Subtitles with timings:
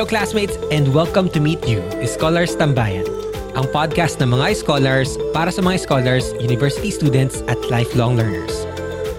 [0.00, 3.04] Hello classmates and welcome to Meet You, Scholars Tambayan,
[3.52, 8.64] ang podcast ng mga scholars para sa mga scholars, university students at lifelong learners.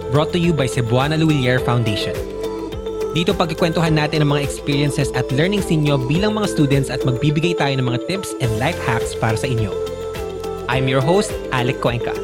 [0.10, 2.18] Brought to you by Cebuana Luwilier Foundation.
[3.14, 7.78] Dito pagkikwentuhan natin ang mga experiences at learnings ninyo bilang mga students at magbibigay tayo
[7.78, 9.70] ng mga tips and life hacks para sa inyo.
[10.66, 12.18] I'm your host, Alec Cuenca.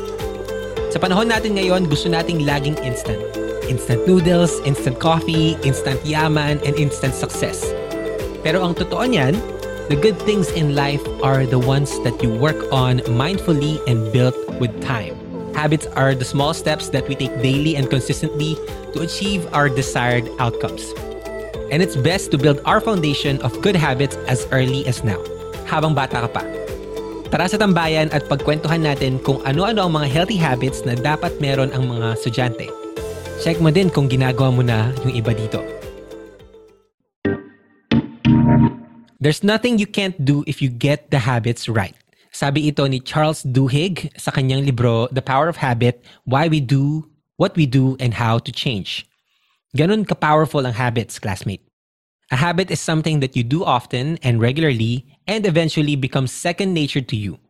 [0.90, 3.22] Sa panahon natin ngayon, gusto nating laging instant.
[3.70, 7.62] Instant noodles, instant coffee, instant yaman, and instant success–
[8.44, 9.38] pero ang totoo niyan,
[9.88, 14.36] the good things in life are the ones that you work on mindfully and build
[14.60, 15.16] with time.
[15.58, 18.54] Habits are the small steps that we take daily and consistently
[18.94, 20.94] to achieve our desired outcomes.
[21.74, 25.20] And it's best to build our foundation of good habits as early as now,
[25.66, 26.44] habang bata ka pa.
[27.28, 31.76] Tara sa tambayan at pagkwentuhan natin kung ano-ano ang mga healthy habits na dapat meron
[31.76, 32.72] ang mga estudyante.
[33.44, 35.77] Check mo din kung ginagawa mo na yung iba dito.
[39.20, 41.98] There's nothing you can't do if you get the habits right.
[42.30, 47.10] Sabi ito ni Charles Duhigg sa kanyang libro The Power of Habit, Why We Do,
[47.42, 49.10] What We Do, and How to Change.
[49.74, 51.66] Ganun ka-powerful ang habits, classmate.
[52.30, 57.02] A habit is something that you do often and regularly and eventually becomes second nature
[57.02, 57.42] to you.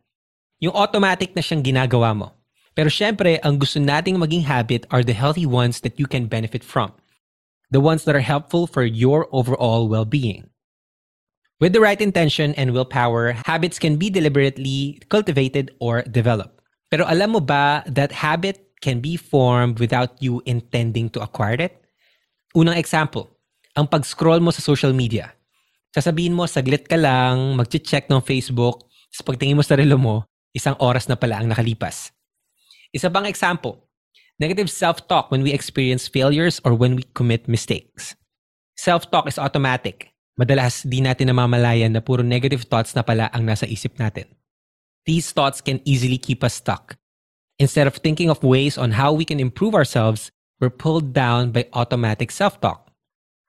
[0.64, 2.32] Yung automatic na siyang ginagawa mo.
[2.72, 6.64] Pero syempre, ang gusto nating maging habit are the healthy ones that you can benefit
[6.64, 6.96] from.
[7.68, 10.48] The ones that are helpful for your overall well-being.
[11.58, 16.54] With the right intention and willpower, habits can be deliberately cultivated or developed.
[16.86, 21.82] Pero alam mo ba that habit can be formed without you intending to acquire it?
[22.54, 23.26] Unang example,
[23.74, 25.34] ang pag-scroll mo sa social media.
[25.90, 30.78] Sasabihin mo, saglit ka lang, mag-check ng Facebook, sa pagtingin mo sa relo mo, isang
[30.78, 32.14] oras na pala ang nakalipas.
[32.94, 33.82] Isa pang example,
[34.38, 38.14] negative self-talk when we experience failures or when we commit mistakes.
[38.78, 43.66] Self-talk is automatic madalas di natin namamalayan na puro negative thoughts na pala ang nasa
[43.66, 44.30] isip natin.
[45.04, 46.94] These thoughts can easily keep us stuck.
[47.58, 50.30] Instead of thinking of ways on how we can improve ourselves,
[50.62, 52.86] we're pulled down by automatic self-talk.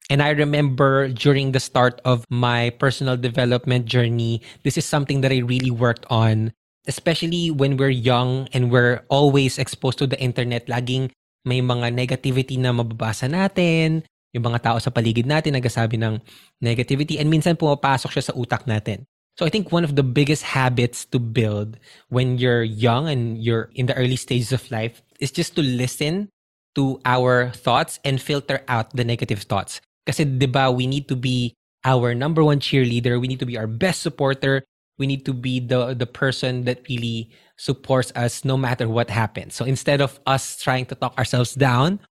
[0.09, 5.29] And I remember during the start of my personal development journey, this is something that
[5.29, 6.50] I really worked on,
[6.89, 10.66] especially when we're young and we're always exposed to the internet.
[10.66, 11.13] Laging
[11.45, 14.01] may mga negativity na mababasa natin,
[14.34, 16.22] yung mga tao sa paligid natin nagsasabi ng
[16.62, 19.06] negativity and minsan pumapasok siya sa utak natin.
[19.40, 21.79] So I think one of the biggest habits to build
[22.12, 26.28] when you're young and you're in the early stages of life is just to listen
[26.75, 29.79] to our thoughts and filter out the negative thoughts.
[30.03, 31.56] Kasi 'di ba we need to be
[31.88, 34.68] our number one cheerleader, we need to be our best supporter,
[35.00, 39.56] we need to be the the person that really supports us no matter what happens.
[39.56, 42.03] So instead of us trying to talk ourselves down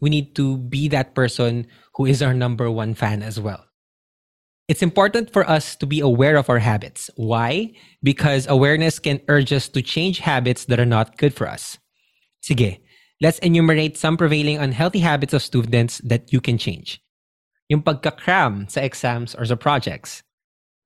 [0.00, 3.64] we need to be that person who is our number one fan as well.
[4.68, 7.10] It's important for us to be aware of our habits.
[7.16, 7.72] Why?
[8.02, 11.78] Because awareness can urge us to change habits that are not good for us.
[12.44, 12.78] Sige,
[13.20, 17.00] let's enumerate some prevailing unhealthy habits of students that you can change.
[17.68, 20.22] Yung pagkakram sa exams or sa projects.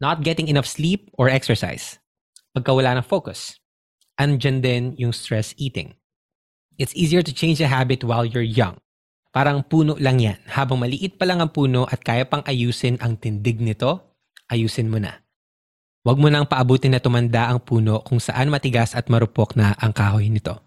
[0.00, 1.98] Not getting enough sleep or exercise.
[2.56, 3.58] Pagkawala ng focus.
[4.18, 5.94] Andyan din yung stress eating.
[6.78, 8.78] It's easier to change a habit while you're young.
[9.32, 10.36] Parang puno lang yan.
[10.44, 14.12] Habang maliit pa lang ang puno at kaya pang ayusin ang tindig nito,
[14.52, 15.24] ayusin mo na.
[16.04, 19.96] Huwag mo nang paabutin na tumanda ang puno kung saan matigas at marupok na ang
[19.96, 20.60] kahoy nito.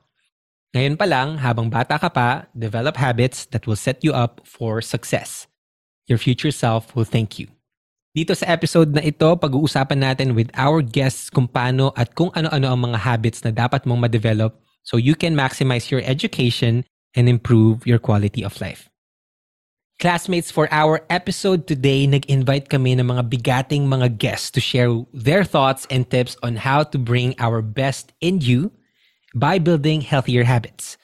[0.73, 4.81] Ngayon pa lang, habang bata ka pa, develop habits that will set you up for
[4.81, 5.45] success.
[6.09, 7.47] Your future self will thank you.
[8.15, 12.71] Dito sa episode na ito, pag-uusapan natin with our guests kung paano at kung ano-ano
[12.71, 16.81] ang mga habits na dapat mong ma-develop so you can maximize your education
[17.15, 18.89] and improve your quality of life.
[19.97, 25.47] Classmates, for our episode today, nag-invite kami ng mga bigating mga guests to share their
[25.47, 28.75] thoughts and tips on how to bring our best in you
[29.31, 30.99] by building healthier habits.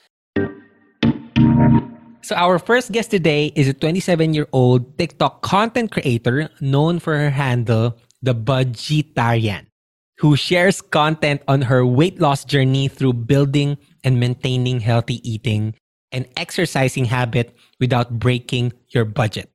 [2.22, 7.96] So our first guest today is a 27-year-old TikTok content creator known for her handle,
[8.22, 9.72] the Budgetarian,
[10.20, 15.74] who shares content on her weight loss journey through building and maintaining healthy eating
[16.12, 19.52] and exercising habit without breaking your budget.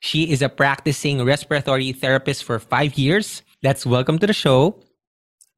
[0.00, 3.42] She is a practicing respiratory therapist for five years.
[3.62, 4.82] Let's welcome to the show,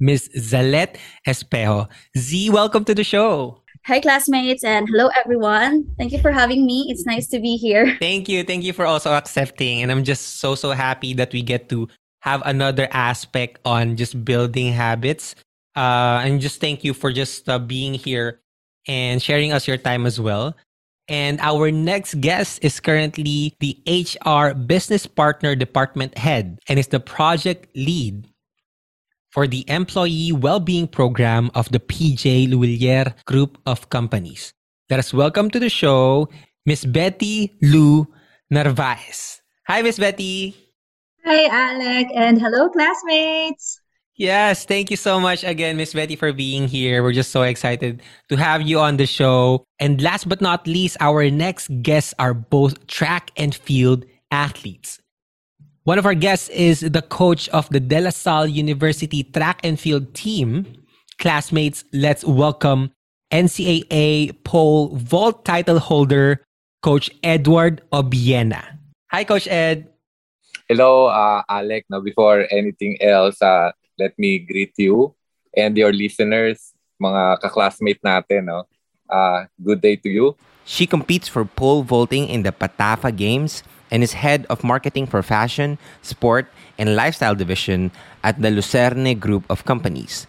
[0.00, 0.28] Ms.
[0.36, 0.96] Zalet
[1.26, 1.88] Espejo.
[2.16, 3.62] Z, welcome to the show.
[3.86, 5.84] Hi, classmates, and hello, everyone.
[5.98, 6.86] Thank you for having me.
[6.88, 7.96] It's nice to be here.
[8.00, 8.44] Thank you.
[8.44, 9.82] Thank you for also accepting.
[9.82, 11.88] And I'm just so, so happy that we get to
[12.20, 15.34] have another aspect on just building habits.
[15.76, 18.40] Uh, and just thank you for just uh, being here
[18.86, 20.56] and sharing us your time as well.
[21.08, 27.00] And our next guest is currently the HR Business Partner Department Head and is the
[27.00, 28.26] project lead
[29.30, 34.54] for the Employee Wellbeing Program of the PJ Luillier Group of Companies.
[34.88, 36.28] Let us welcome to the show
[36.64, 38.06] Miss Betty Lou
[38.50, 39.42] Narvaez.
[39.66, 40.56] Hi, Miss Betty.
[41.26, 43.80] Hi, Alec, and hello, classmates.
[44.16, 47.02] Yes, thank you so much again, Miss Betty, for being here.
[47.02, 49.64] We're just so excited to have you on the show.
[49.80, 55.00] And last but not least, our next guests are both track and field athletes.
[55.82, 59.80] One of our guests is the coach of the De La Salle University track and
[59.80, 60.64] field team.
[61.18, 62.92] Classmates, let's welcome
[63.32, 66.40] NCAA pole vault title holder,
[66.82, 68.78] Coach Edward Obiena.
[69.10, 69.88] Hi, Coach Ed.
[70.68, 71.84] Hello, uh, Alec.
[71.90, 75.14] Now, before anything else, uh, let me greet you
[75.56, 78.50] and your listeners, mga kaklasmate natin.
[78.50, 78.66] No?
[79.08, 80.36] Uh, good day to you.
[80.64, 85.22] She competes for pole vaulting in the Patafa Games and is head of marketing for
[85.22, 86.48] fashion, sport,
[86.78, 87.92] and lifestyle division
[88.22, 90.26] at the Lucerne Group of Companies.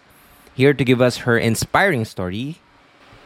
[0.54, 2.60] Here to give us her inspiring story,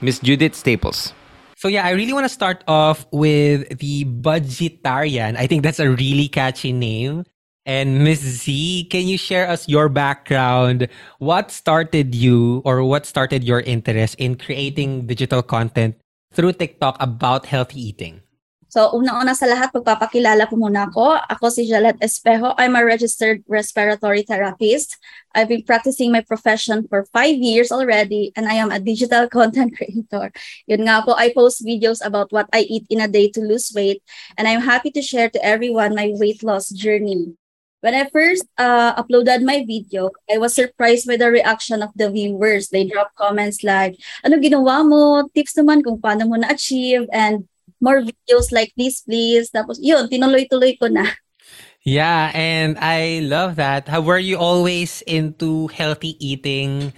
[0.01, 1.13] Miss Judith Staples.
[1.57, 5.36] So yeah, I really want to start off with the Budgetarian.
[5.36, 7.25] I think that's a really catchy name.
[7.69, 10.89] And Miss Z, can you share us your background?
[11.21, 15.94] What started you or what started your interest in creating digital content
[16.33, 18.25] through TikTok about healthy eating?
[18.74, 21.21] So, una-una sa lahat, pagpapakilala ko muna ako.
[21.30, 22.57] Ako si Jalet Espejo.
[22.57, 24.98] I'm a registered respiratory therapist.
[25.38, 29.77] I've been practicing my profession for five years already, and I am a digital content
[29.77, 30.33] creator.
[30.65, 33.69] Yun nga po, I post videos about what I eat in a day to lose
[33.74, 34.01] weight,
[34.42, 37.38] and I'm happy to share to everyone my weight loss journey.
[37.80, 42.12] When I first uh, uploaded my video, I was surprised by the reaction of the
[42.12, 42.68] viewers.
[42.68, 45.31] They dropped comments like, ano ginawa mo?
[45.31, 47.48] Tips naman kung paano mo na-achieve and
[47.80, 49.48] more videos like this, please.
[49.56, 51.08] Tapos yun, tinuloy-tuloy ko na.
[51.88, 53.88] Yeah, and I love that.
[53.88, 56.92] How were you always into healthy eating?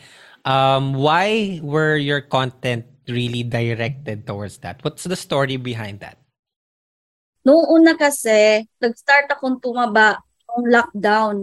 [0.49, 4.81] Um, why were your content really directed towards that?
[4.81, 6.17] What's the story behind that?
[7.45, 10.17] Noong una kasi, nag-start akong tumaba
[10.51, 11.35] nung lockdown.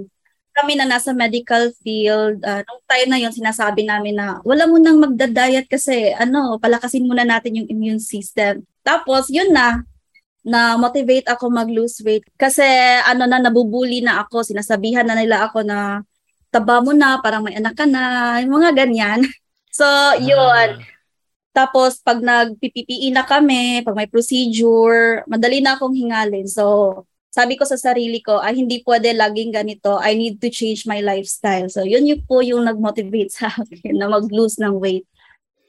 [0.53, 4.77] Kami na nasa medical field, uh, nung time na yon sinasabi namin na wala mo
[4.77, 8.67] nang magda-diet kasi ano, palakasin muna natin yung immune system.
[8.83, 9.87] Tapos yun na,
[10.43, 12.65] na motivate ako mag-lose weight kasi
[13.07, 16.03] ano na nabubuli na ako, sinasabihan na nila ako na
[16.49, 19.23] taba mo na, parang may anak ka na, yung mga ganyan.
[19.69, 19.87] So,
[20.19, 20.83] yun.
[20.83, 20.83] Ah.
[21.55, 26.51] Tapos, pag nag-PPE na kami, pag may procedure, madali na akong hingalin.
[26.51, 27.07] So,
[27.39, 30.03] sabi ko sa sarili ko, ay hindi pwede laging ganito.
[30.03, 31.71] I need to change my lifestyle.
[31.71, 35.07] So, yun yung po yung nag-motivate sa akin na mag-lose ng weight.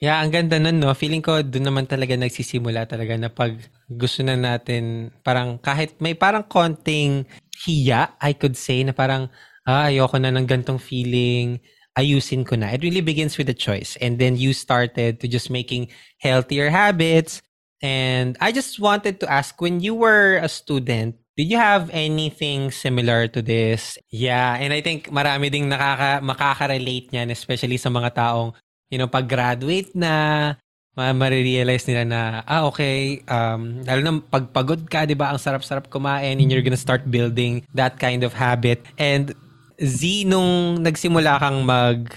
[0.01, 0.89] Yeah, ang ganda nun, no?
[0.98, 3.54] Feeling ko doon naman talaga nagsisimula talaga na pag
[3.86, 7.27] gusto na natin, parang kahit may parang konting
[7.68, 9.30] hiya, I could say, na parang,
[9.68, 11.60] ah, ayoko na ng gantong feeling,
[12.00, 12.72] ayusin ko na.
[12.72, 14.00] It really begins with a choice.
[14.00, 15.92] And then you started to just making
[16.24, 17.44] healthier habits.
[17.81, 22.67] And I just wanted to ask, when you were a student, Did you have anything
[22.67, 23.95] similar to this?
[24.11, 28.51] Yeah, and I think marami ding nakaka makaka-relate niyan especially sa mga taong
[28.91, 30.59] you know pag-graduate na
[30.99, 36.35] ma-realize nila na ah okay um lalo na pagpagod ka 'di ba ang sarap-sarap kumain
[36.35, 39.31] and you're gonna start building that kind of habit and
[39.79, 42.12] Z nung nagsimula kang mag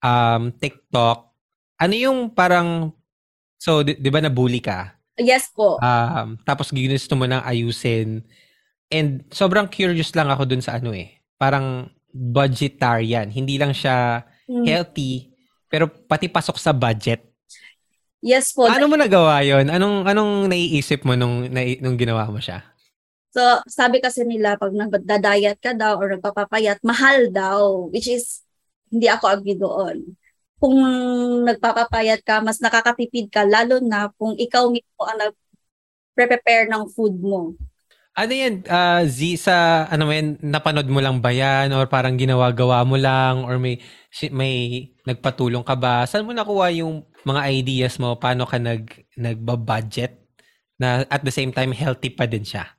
[0.00, 1.36] um TikTok
[1.84, 2.96] ano yung parang
[3.60, 5.78] so 'di, 'di ba na bully ka Yes po.
[5.78, 8.26] Um, tapos ginusto mo nang ayusin
[8.94, 11.18] And sobrang curious lang ako dun sa ano eh.
[11.34, 13.26] Parang budgetarian.
[13.26, 14.64] Hindi lang siya mm.
[14.64, 15.34] healthy,
[15.66, 17.24] pero pati pasok sa budget.
[18.22, 18.70] Yes po.
[18.70, 19.68] Ano mo nagawa yon?
[19.68, 21.50] Anong anong naiisip mo nung
[21.82, 22.64] nung ginawa mo siya?
[23.34, 28.46] So, sabi kasi nila pag nagda-diet ka daw or nagpapapayat, mahal daw, which is
[28.94, 30.14] hindi ako agree doon.
[30.64, 30.80] Kung
[31.44, 37.52] nagpapapayat ka, mas nakakatipid ka lalo na kung ikaw mismo ang nag-prepare ng food mo.
[38.16, 41.68] Ano yan, uh, Z, sa, ano yan, napanood mo lang ba yan?
[41.76, 43.44] Or parang ginawa-gawa mo lang?
[43.44, 43.76] Or may,
[44.32, 46.08] may nagpatulong ka ba?
[46.08, 48.16] Saan mo nakuha yung mga ideas mo?
[48.16, 48.88] Paano ka nag,
[49.20, 50.16] nagba-budget?
[50.80, 52.72] Na at the same time, healthy pa din siya?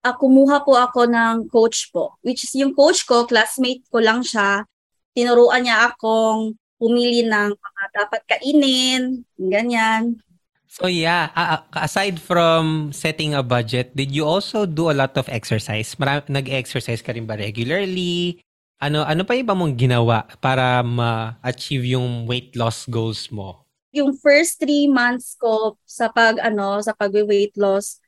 [0.00, 2.16] Uh, kumuha po ako ng coach po.
[2.24, 4.64] Which is yung coach ko, classmate ko lang siya.
[5.12, 10.16] Tinuruan niya akong pumili ng mga dapat kainin, ganyan.
[10.70, 15.28] So yeah, uh, aside from setting a budget, did you also do a lot of
[15.28, 15.92] exercise?
[16.00, 18.40] Marami, nag-exercise ka rin ba regularly?
[18.80, 23.68] Ano ano pa iba mong ginawa para ma-achieve yung weight loss goals mo?
[23.90, 27.98] yung first three months ko sa pag ano sa pag weight loss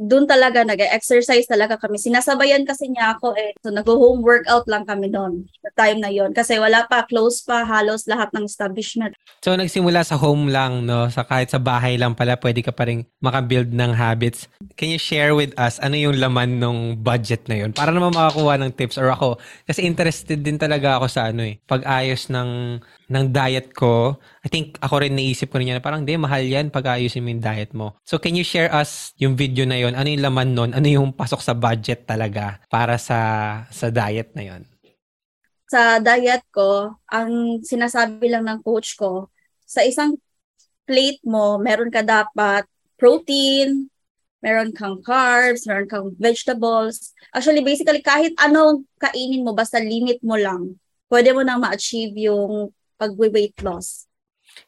[0.00, 2.00] doon talaga nag-exercise talaga kami.
[2.00, 3.52] Sinasabayan kasi niya ako eh.
[3.60, 5.44] So nag-home workout lang kami noon.
[5.76, 9.12] Time na yon Kasi wala pa, close pa halos lahat ng establishment.
[9.44, 11.12] So nagsimula sa home lang, no?
[11.12, 14.48] Sa kahit sa bahay lang pala, pwede ka pa rin makabuild ng habits.
[14.80, 17.76] Can you share with us ano yung laman ng budget na yun?
[17.76, 19.36] Para naman makakuha ng tips or ako.
[19.68, 21.60] Kasi interested din talaga ako sa ano eh.
[21.68, 22.80] Pag-ayos ng
[23.10, 26.70] ng diet ko, I think ako rin naisip ko rin yan, parang di, mahal yan
[26.70, 27.98] pag ayusin mo yung diet mo.
[28.06, 30.70] So can you share us yung video na yon Ano yung laman nun?
[30.70, 33.18] Ano yung pasok sa budget talaga para sa
[33.74, 34.62] sa diet na yon
[35.66, 39.34] Sa diet ko, ang sinasabi lang ng coach ko,
[39.66, 40.14] sa isang
[40.86, 43.90] plate mo, meron ka dapat protein,
[44.42, 47.14] meron kang carbs, meron kang vegetables.
[47.30, 50.74] Actually, basically, kahit anong kainin mo, basta limit mo lang,
[51.06, 54.04] pwede mo nang ma-achieve yung pag-weight loss.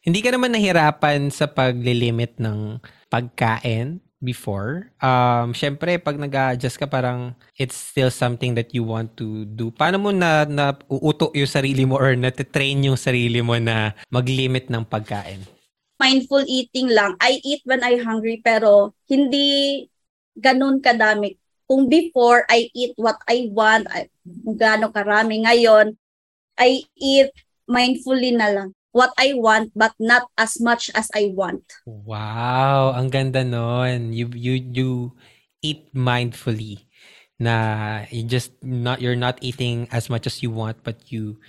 [0.00, 2.80] Hindi ka naman nahirapan sa paglilimit ng
[3.12, 4.88] pagkain before.
[5.02, 9.74] Um, Siyempre, pag nag-adjust ka, parang it's still something that you want to do.
[9.74, 14.70] Paano mo na, na uuto yung sarili mo or natitrain yung sarili mo na mag-limit
[14.70, 15.42] ng pagkain?
[15.98, 17.18] Mindful eating lang.
[17.18, 19.86] I eat when I'm hungry pero hindi
[20.38, 21.36] ganun kadami.
[21.66, 25.46] Kung before, I eat what I want, I, kung gaano karami.
[25.46, 25.94] Ngayon,
[26.58, 27.32] I eat
[27.68, 31.64] mindfully na lang what I want but not as much as I want.
[31.84, 34.12] Wow, ang ganda nun.
[34.12, 34.90] You you you
[35.64, 36.86] eat mindfully.
[37.42, 41.40] Na you just not you're not eating as much as you want but you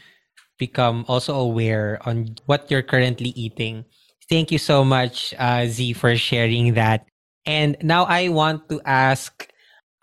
[0.58, 3.86] become also aware on what you're currently eating.
[4.32, 7.06] Thank you so much uh, Z for sharing that.
[7.46, 9.52] And now I want to ask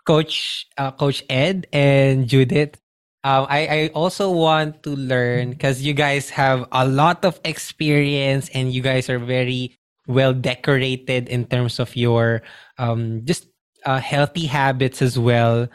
[0.05, 2.77] Coach uh, Coach Ed and Judith
[3.23, 8.49] um, I, I also want to learn because you guys have a lot of experience
[8.53, 12.41] and you guys are very well decorated in terms of your
[12.77, 13.47] um, just
[13.85, 15.67] uh, healthy habits as well.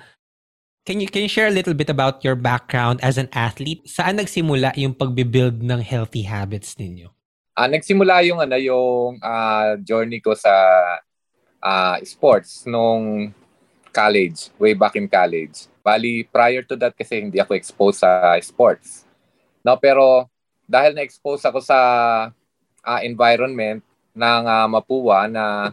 [0.87, 3.83] Can you can you share a little bit about your background as an athlete?
[3.91, 7.11] Saan nagsimula yung pagbe-build ng healthy habits ninyo?
[7.59, 10.55] Uh, nagsimula yung ano yung uh, journey ko sa
[11.59, 13.35] uh, sports nung
[13.97, 15.73] college, way back in college.
[15.81, 19.09] Bali, prior to that kasi hindi ako exposed sa sports.
[19.65, 20.29] No, pero
[20.69, 21.79] dahil na-expose ako sa
[22.85, 23.81] uh, environment
[24.13, 25.73] ng uh, Mapua na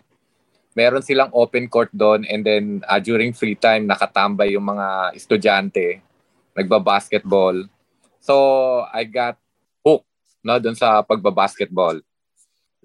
[0.72, 6.01] meron silang open court doon and then uh, during free time nakatambay yung mga estudyante
[6.53, 7.65] nagba-basketball.
[8.22, 8.36] So,
[8.94, 9.36] I got
[9.82, 10.08] hooked
[10.46, 12.00] no, doon sa pagba-basketball.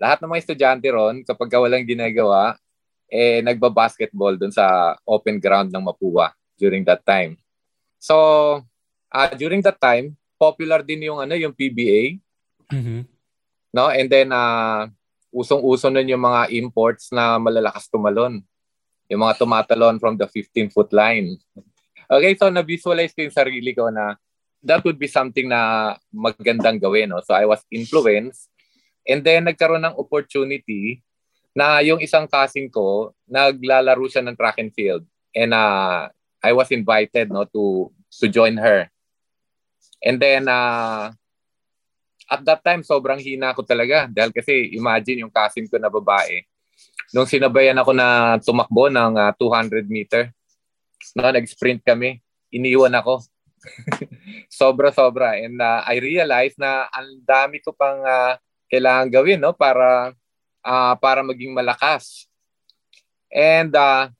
[0.01, 2.57] Lahat ng mga estudyante ron, kapag walang ginagawa,
[3.09, 7.41] eh, nagba-basketball doon sa open ground ng Mapua during that time.
[7.97, 8.15] So,
[9.11, 12.21] uh, during that time, popular din yung ano, yung PBA.
[12.71, 13.01] Mm-hmm.
[13.75, 13.91] No?
[13.91, 14.87] And then uh,
[15.33, 18.45] usong-uso nun yung mga imports na malalakas tumalon.
[19.09, 21.41] Yung mga tumatalon from the 15-foot line.
[22.09, 24.17] Okay, so na-visualize ko yung sarili ko na
[24.61, 27.09] that would be something na magandang gawin.
[27.09, 27.25] No?
[27.25, 28.53] So I was influenced.
[29.09, 31.01] And then nagkaroon ng opportunity
[31.57, 35.05] na yung isang kasing ko, naglalaro siya ng track and field.
[35.33, 36.09] And uh,
[36.43, 38.89] I was invited no to to join her.
[39.99, 41.11] And then uh,
[42.29, 46.45] at that time sobrang hina ko talaga dahil kasi imagine yung cousin ko na babae.
[47.11, 50.29] Nung sinabayan ako na tumakbo ng uh, 200 meter,
[51.17, 52.21] no, nag-sprint kami,
[52.53, 53.25] iniwan ako.
[54.61, 55.41] Sobra-sobra.
[55.41, 58.37] And uh, I realized na ang dami ko pang uh,
[58.69, 60.13] kailangan gawin no para
[60.69, 62.29] uh, para maging malakas.
[63.33, 64.13] And uh,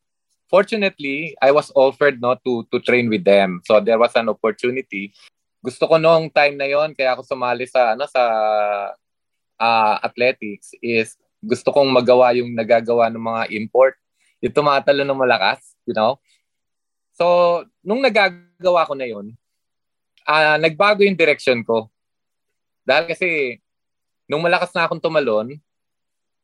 [0.49, 3.61] fortunately, I was offered no to to train with them.
[3.69, 5.13] So there was an opportunity.
[5.61, 8.23] Gusto ko noong time na yon kaya ako sumali sa ano sa
[9.61, 13.95] uh, athletics is gusto kong magawa yung nagagawa ng mga import.
[14.39, 16.15] Yung tumatalo ng malakas, you know.
[17.19, 19.35] So, nung nagagawa ko na yon,
[20.23, 21.91] uh, nagbago yung direction ko.
[22.87, 23.59] Dahil kasi,
[24.31, 25.59] nung malakas na akong tumalon,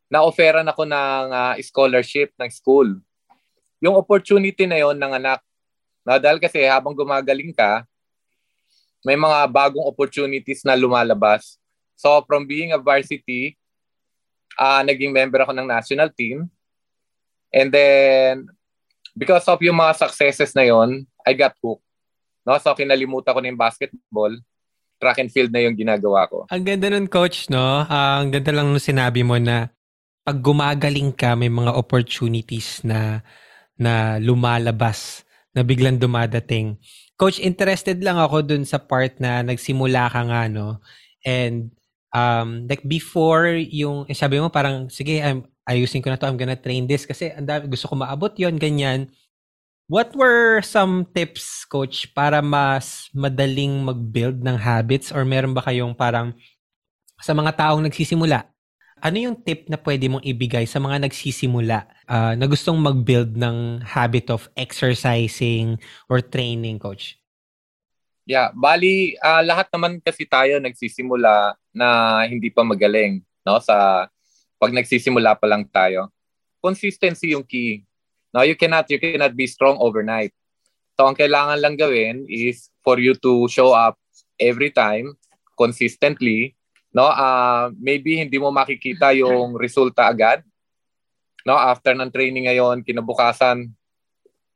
[0.09, 2.89] na-offeran ako ng uh, scholarship ng school
[3.83, 5.39] yung opportunity na yon ng anak.
[6.05, 7.85] Na dahil kasi habang gumagaling ka,
[9.05, 11.61] may mga bagong opportunities na lumalabas.
[11.93, 13.57] So from being a varsity,
[14.57, 16.49] uh, naging member ako ng national team.
[17.53, 18.49] And then,
[19.13, 21.85] because of yung mga successes na yon, I got hooked.
[22.45, 22.57] No?
[22.57, 24.33] So kinalimutan ko na yung basketball
[24.95, 26.47] track and field na yung ginagawa ko.
[26.47, 27.83] Ang ganda nun, coach, no?
[27.83, 29.74] Uh, ang ganda lang nung sinabi mo na
[30.25, 33.21] pag gumagaling ka, may mga opportunities na
[33.77, 35.23] na lumalabas,
[35.55, 36.75] na biglang dumadating.
[37.15, 40.81] Coach, interested lang ako dun sa part na nagsimula ka nga, no?
[41.23, 41.71] And
[42.15, 46.39] Um, like before yung, eh, sabi mo parang, sige, I'm, ayusin ko na to, I'm
[46.39, 49.11] gonna train this kasi ang dami, gusto ko maabot yon ganyan.
[49.91, 55.91] What were some tips, coach, para mas madaling mag-build ng habits or meron ba kayong
[55.91, 56.31] parang
[57.19, 58.47] sa mga taong nagsisimula,
[59.05, 63.85] ano yung tip na pwede mong ibigay sa mga nagsisimula uh, na gustong mag-build ng
[63.85, 65.77] habit of exercising
[66.09, 67.21] or training, coach?
[68.25, 71.87] Yeah, bali uh, lahat naman kasi tayo nagsisimula na
[72.25, 73.61] hindi pa magaling, no?
[73.61, 74.09] Sa
[74.57, 76.09] pag nagsisimula pa lang tayo.
[76.57, 77.85] Consistency yung key.
[78.33, 80.33] No, you cannot you cannot be strong overnight.
[80.97, 84.01] So ang kailangan lang gawin is for you to show up
[84.41, 85.13] every time
[85.53, 86.57] consistently,
[86.95, 87.11] no?
[87.11, 90.39] Uh, maybe hindi mo makikita yung resulta agad.
[91.43, 93.69] No, after ng training ngayon, kinabukasan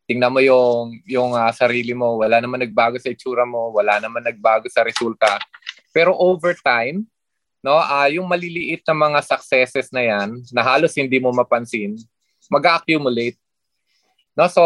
[0.10, 4.26] tingnan mo yung yung uh, sarili mo, wala naman nagbago sa itsura mo, wala naman
[4.26, 5.38] nagbago sa resulta.
[5.94, 7.06] Pero over time,
[7.62, 11.94] no, uh, yung maliliit na mga successes na 'yan, na halos hindi mo mapansin,
[12.50, 13.38] mag-accumulate
[14.40, 14.64] No, so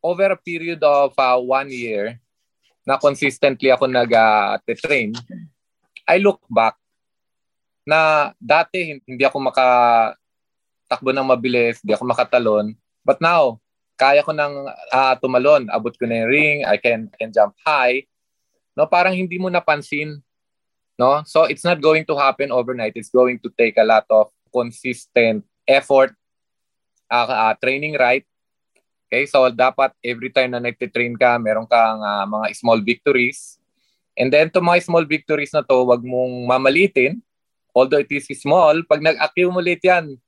[0.00, 2.16] over a period of uh, one year
[2.88, 5.20] na consistently ako nag-train, uh,
[6.08, 6.80] I look back
[7.84, 12.72] na dati hindi ako makatakbo ng mabilis, hindi ako makatalon.
[13.04, 13.60] But now,
[14.00, 17.52] kaya ko nang uh, tumalon, abot ko na yung ring, I can, I can jump
[17.60, 18.08] high.
[18.72, 20.20] No, parang hindi mo napansin.
[20.96, 21.22] No?
[21.28, 22.96] So it's not going to happen overnight.
[22.96, 26.16] It's going to take a lot of consistent effort,
[27.12, 28.24] uh, uh, training right,
[29.08, 33.56] Okay, so dapat every time na nagtitrain ka, meron kang uh, mga small victories.
[34.18, 37.22] And then to mga small victories na to, wag mong mamalitin.
[37.70, 40.18] Although it is small, pag nag-accumulate yan,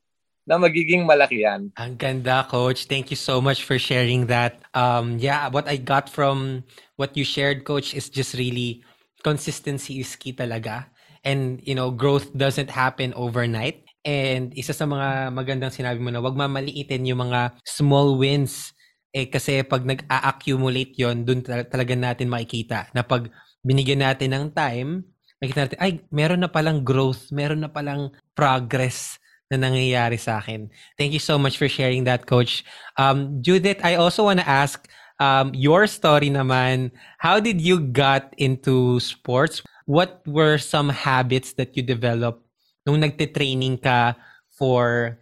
[0.51, 1.71] na magiging malaki yan.
[1.79, 2.91] Ang ganda, Coach.
[2.91, 4.63] Thank you so much for sharing that.
[4.75, 6.67] Um, yeah, what I got from
[6.97, 8.83] what you shared, Coach, is just really
[9.23, 10.91] consistency is key talaga.
[11.23, 13.85] And, you know, growth doesn't happen overnight.
[14.03, 18.73] And isa sa mga magandang sinabi mo na wag mamaliitin yung mga small wins.
[19.13, 23.29] Eh kasi pag nag-accumulate yon dun talaga natin makikita na pag
[23.61, 25.05] binigyan natin ng time,
[25.41, 29.21] makikita natin, ay, meron na palang growth, meron na palang progress
[29.51, 30.71] na nangyayari sa akin.
[30.95, 32.63] Thank you so much for sharing that, Coach.
[32.95, 34.87] Um, Judith, I also want to ask
[35.19, 36.95] um, your story naman.
[37.19, 39.61] How did you got into sports?
[39.91, 42.47] What were some habits that you developed
[42.87, 44.15] nung nagte-training ka
[44.55, 45.19] for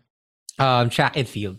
[0.60, 1.56] um, track and field?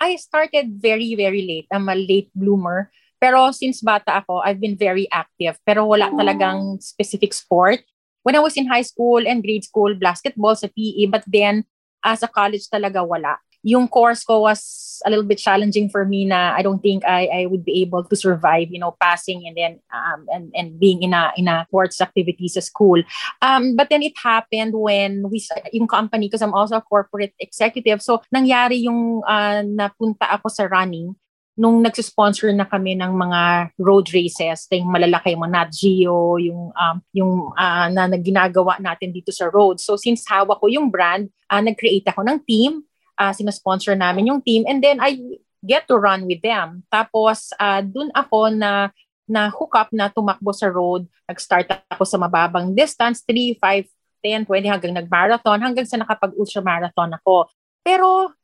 [0.00, 1.68] I started very, very late.
[1.72, 2.92] I'm a late bloomer.
[3.20, 5.60] Pero since bata ako, I've been very active.
[5.62, 7.84] Pero wala talagang specific sport.
[8.24, 11.06] When I was in high school and grade school, basketball sa PE.
[11.12, 11.68] But then,
[12.00, 16.24] as a college talaga, wala yung course ko was a little bit challenging for me
[16.24, 19.56] na I don't think I I would be able to survive, you know, passing and
[19.56, 23.04] then um and and being in a in a sports activities sa school.
[23.44, 28.00] Um but then it happened when we yung company because I'm also a corporate executive.
[28.00, 31.16] So nangyari yung uh, napunta ako sa running
[31.58, 33.40] nung nagsisponsor na kami ng mga
[33.76, 39.12] road races, yung malalaki mo Nat Geo, yung um, yung uh, na, na ginagawa natin
[39.12, 39.76] dito sa road.
[39.82, 42.86] So since hawak ko yung brand, uh, nag-create ako ng team
[43.20, 45.20] uh, sinasponsor namin yung team and then I
[45.60, 46.88] get to run with them.
[46.88, 48.88] Tapos uh, dun ako na
[49.30, 51.06] na hook up na tumakbo sa road.
[51.28, 53.86] Nag-start ako sa mababang distance, 3, 5,
[54.42, 57.46] 10, 20 hanggang nag-marathon hanggang sa nakapag-ultramarathon ako.
[57.86, 58.34] Pero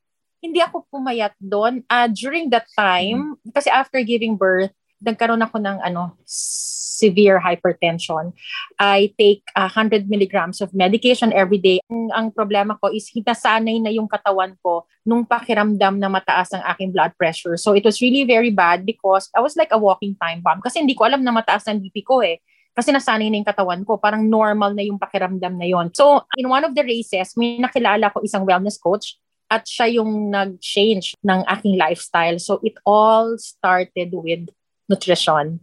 [0.43, 1.83] hindi ako pumayat doon.
[1.89, 3.51] Uh, during that time, mm-hmm.
[3.53, 8.33] kasi after giving birth, nagkaroon ako ng ano severe hypertension.
[8.81, 11.85] I take 100 milligrams of medication every day.
[11.93, 16.65] Ang, ang problema ko is hinasanay na yung katawan ko nung pakiramdam na mataas ang
[16.73, 17.61] aking blood pressure.
[17.61, 20.81] So it was really very bad because I was like a walking time bomb kasi
[20.81, 22.41] hindi ko alam na mataas ang BP ko eh
[22.77, 23.97] kasi nasanay na yung katawan ko.
[23.97, 25.89] Parang normal na yung pakiramdam na yon.
[25.97, 29.17] So, in one of the races, may nakilala ko isang wellness coach
[29.47, 32.39] at siya yung nag-change ng aking lifestyle.
[32.39, 34.51] So, it all started with
[34.91, 35.63] nutrition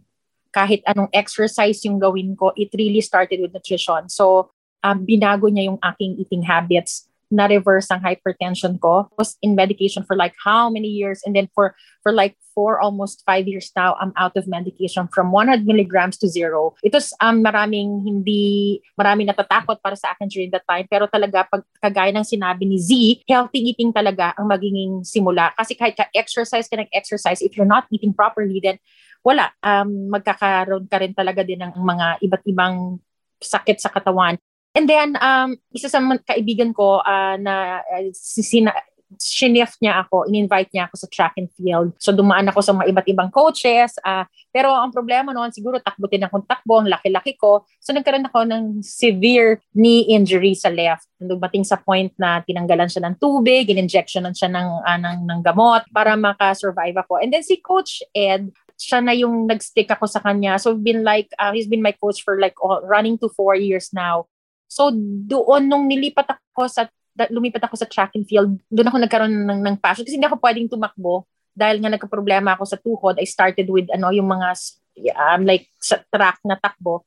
[0.54, 4.06] kahit anong exercise yung gawin ko, it really started with nutrition.
[4.06, 4.54] So,
[4.86, 9.10] um, binago niya yung aking eating habits na-reverse ang hypertension ko.
[9.10, 11.20] I was in medication for like how many years?
[11.26, 11.74] And then for,
[12.06, 16.30] for like four, almost five years now, I'm out of medication from 100 milligrams to
[16.30, 16.78] zero.
[16.86, 20.86] It was um, maraming hindi, maraming natatakot para sa akin during that time.
[20.86, 22.90] Pero talaga, pag kagaya ng sinabi ni Z,
[23.26, 25.50] healthy eating talaga ang magiging simula.
[25.58, 28.78] Kasi kahit ka-exercise ka ng-exercise, if you're not eating properly, then
[29.26, 29.50] wala.
[29.64, 33.02] Um, magkakaroon ka rin talaga din ng mga iba't ibang
[33.42, 34.38] sakit sa katawan.
[34.74, 38.74] And then, um, isa sa mga kaibigan ko uh, na uh, sina,
[39.20, 41.94] shinif niya ako, in-invite niya ako sa track and field.
[42.02, 43.94] So dumaan ako sa mga iba't ibang coaches.
[44.02, 47.66] Uh, pero ang problema noon, siguro takbo din akong takbo, ang laki-laki ko.
[47.78, 51.06] So nagkaroon ako ng severe knee injury sa left.
[51.22, 55.86] Dumating sa point na tinanggalan siya ng tubig, in-injectionan siya ng, uh, ng, ng gamot
[55.94, 57.22] para maka-survive ako.
[57.22, 60.58] And then si Coach Ed, siya na yung nag-stick ako sa kanya.
[60.58, 63.94] So been like, uh, he's been my coach for like all, running to four years
[63.94, 64.26] now.
[64.68, 64.90] So
[65.28, 66.88] doon nung nilipat ako sa
[67.30, 70.42] lumipat ako sa track and field, doon ako nagkaroon ng, ng passion kasi hindi ako
[70.42, 71.22] pwedeng tumakbo
[71.54, 73.14] dahil nga nagka-problema ako sa tuhod.
[73.22, 74.50] I started with ano yung mga
[75.14, 77.06] um, like sa track na takbo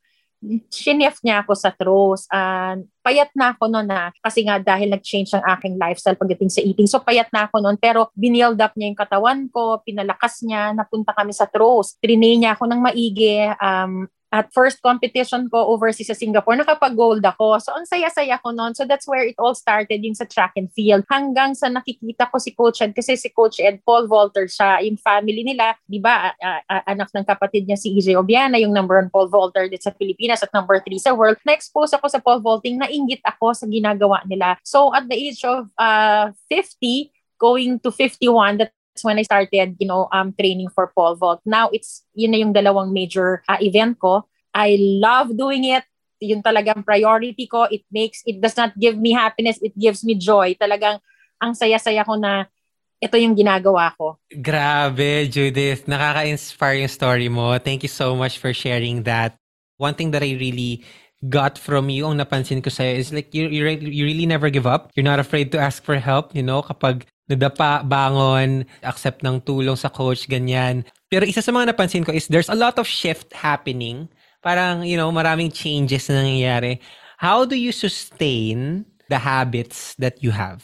[0.70, 2.30] sinef niya ako sa throws.
[2.30, 6.62] Uh, payat na ako noon na kasi nga dahil nag-change ang aking lifestyle pagdating sa
[6.62, 6.86] eating.
[6.86, 11.12] So payat na ako noon pero binild up niya yung katawan ko, pinalakas niya, napunta
[11.18, 11.98] kami sa throws.
[11.98, 13.50] Trinay niya ako ng maigi.
[13.58, 17.64] Um, at first competition ko overseas sa Singapore, nakapag-gold ako.
[17.64, 18.76] So, ang saya-saya ko noon.
[18.76, 21.08] So, that's where it all started, yung sa track and field.
[21.08, 25.00] Hanggang sa nakikita ko si Coach Ed, kasi si Coach Ed, Paul Volter siya, yung
[25.00, 26.36] family nila, di ba,
[26.68, 30.44] anak ng kapatid niya si EJ Obiana, yung number one Paul Volter dito sa Pilipinas
[30.44, 31.40] at number three sa world.
[31.48, 34.60] Na-expose ako sa Paul vaulting, nainggit ako sa ginagawa nila.
[34.68, 39.88] So, at the age of uh, 50, going to 51, that when I started, you
[39.88, 41.42] know, um, training for pole vault.
[41.46, 44.26] Now, it's, yun na yung dalawang major uh, event ko.
[44.54, 45.84] I love doing it.
[46.20, 47.70] Yun talagang priority ko.
[47.70, 49.62] It makes, it does not give me happiness.
[49.62, 50.58] It gives me joy.
[50.58, 50.98] Talagang,
[51.38, 52.50] ang saya-saya ko na
[52.98, 54.18] ito yung ginagawa ko.
[54.34, 55.86] Grabe, Judith.
[55.86, 57.54] Nakaka-inspire yung story mo.
[57.62, 59.38] Thank you so much for sharing that.
[59.78, 60.82] One thing that I really
[61.30, 64.66] got from you, ang napansin ko sa'yo, is like you, you, you really never give
[64.66, 64.90] up.
[64.98, 69.76] You're not afraid to ask for help, you know, kapag nadapa, bangon, accept ng tulong
[69.76, 70.88] sa coach, ganyan.
[71.12, 74.08] Pero isa sa mga napansin ko is there's a lot of shift happening.
[74.40, 76.80] Parang, you know, maraming changes na nangyayari.
[77.20, 80.64] How do you sustain the habits that you have?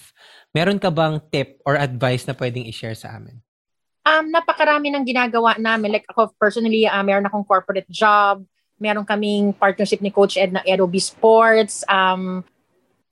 [0.54, 3.42] Meron ka bang tip or advice na pwedeng i-share sa amin?
[4.04, 5.96] Um, napakarami ng ginagawa namin.
[5.98, 8.44] Like ako personally, uh, meron akong corporate job.
[8.78, 11.88] Meron kaming partnership ni Coach Ed na Aerobi Sports.
[11.88, 12.44] Um,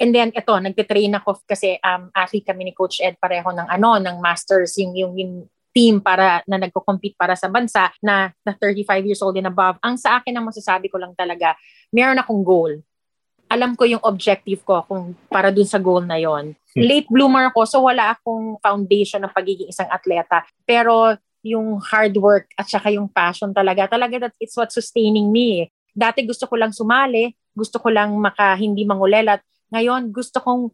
[0.01, 4.01] And then ito, nagte-train ako kasi um, athlete kami ni Coach Ed pareho ng ano,
[4.01, 5.33] ng masters, yung, yung, yung
[5.71, 9.79] team para na nagko-compete para sa bansa na, na 35 years old and above.
[9.85, 11.53] Ang sa akin ang masasabi ko lang talaga,
[11.93, 12.73] meron akong goal.
[13.51, 16.55] Alam ko yung objective ko kung para dun sa goal na yon.
[16.71, 16.81] Hmm.
[16.81, 20.43] Late bloomer ako, so wala akong foundation ng pagiging isang atleta.
[20.63, 21.13] Pero
[21.45, 25.67] yung hard work at saka yung passion talaga, talaga that it's what sustaining me.
[25.91, 30.69] Dati gusto ko lang sumali, gusto ko lang maka hindi mangulelat, ngayon, gusto kong,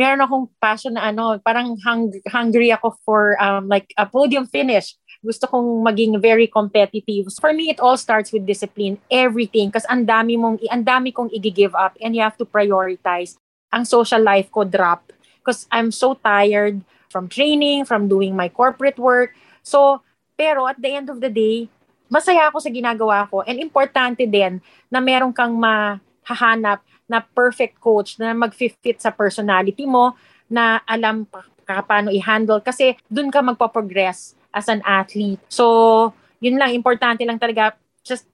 [0.00, 4.96] meron akong passion na ano, parang hung, hungry ako for um, like a podium finish.
[5.20, 7.28] Gusto kong maging very competitive.
[7.36, 8.96] For me, it all starts with discipline.
[9.10, 9.68] Everything.
[9.74, 13.36] Kasi ang dami mong, ang dami kong i-give up and you have to prioritize.
[13.74, 15.12] Ang social life ko drop.
[15.42, 16.80] Because I'm so tired
[17.10, 19.34] from training, from doing my corporate work.
[19.66, 20.00] So,
[20.38, 21.66] pero at the end of the day,
[22.06, 23.42] masaya ako sa ginagawa ko.
[23.42, 30.12] And importante din na meron kang mahahanap na perfect coach na mag-fit sa personality mo,
[30.48, 31.44] na alam pa,
[31.84, 35.40] paano i-handle kasi dun ka magpa-progress as an athlete.
[35.52, 38.24] So, yun lang, importante lang talaga, just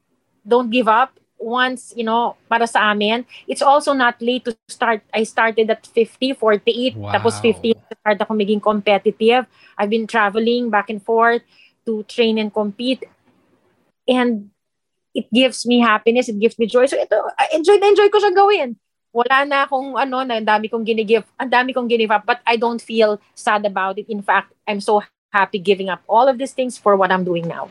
[0.47, 3.27] don't give up once, you know, para sa amin.
[3.51, 5.03] It's also not late to start.
[5.11, 7.11] I started at 50, 48, wow.
[7.11, 9.45] tapos 50, start ako maging competitive.
[9.77, 11.43] I've been traveling back and forth
[11.85, 13.03] to train and compete.
[14.07, 14.54] And
[15.15, 16.85] it gives me happiness, it gives me joy.
[16.91, 17.17] So ito,
[17.55, 18.77] enjoy na enjoy ko siya gawin.
[19.15, 22.59] Wala na akong ano, na dami kong ginigive, ang dami kong give up, but I
[22.59, 24.11] don't feel sad about it.
[24.11, 27.47] In fact, I'm so happy giving up all of these things for what I'm doing
[27.47, 27.71] now.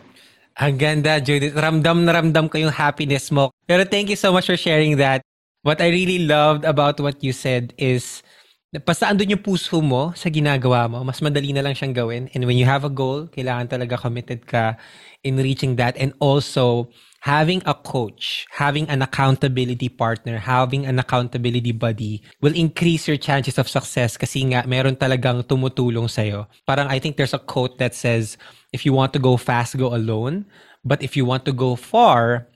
[0.56, 1.58] Ang ganda, Judith.
[1.58, 3.52] Ramdam na ramdam ko yung happiness mo.
[3.68, 5.20] Pero thank you so much for sharing that.
[5.66, 8.24] What I really loved about what you said is
[8.82, 12.24] pasaan doon yung puso mo sa ginagawa mo, mas madali na lang siyang gawin.
[12.34, 14.78] And when you have a goal, kailangan talaga committed ka
[15.22, 15.94] in reaching that.
[15.98, 16.90] And also,
[17.24, 23.56] having a coach, having an accountability partner, having an accountability buddy will increase your chances
[23.58, 26.44] of success kasi nga meron talagang tumutulong sa'yo.
[26.68, 28.36] Parang I think there's a quote that says,
[28.76, 30.44] if you want to go fast, go alone.
[30.84, 32.52] But if you want to go far,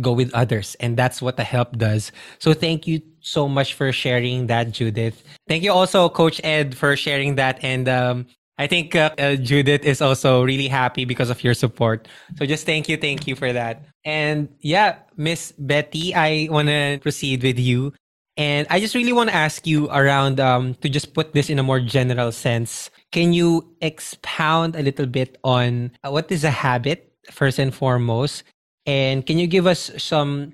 [0.00, 0.80] go with others.
[0.80, 2.10] And that's what the help does.
[2.38, 5.20] So thank you so much for sharing that, Judith.
[5.44, 7.60] Thank you also, Coach Ed, for sharing that.
[7.60, 12.06] And um, I think uh, uh, Judith is also really happy because of your support.
[12.36, 13.88] So just thank you, thank you for that.
[14.04, 17.94] And yeah, Miss Betty, I want to proceed with you.
[18.36, 21.58] And I just really want to ask you around um, to just put this in
[21.58, 22.90] a more general sense.
[23.12, 28.44] Can you expound a little bit on uh, what is a habit, first and foremost?
[28.84, 30.52] And can you give us some